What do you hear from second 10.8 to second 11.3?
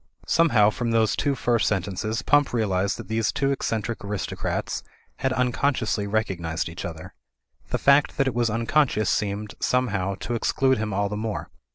all the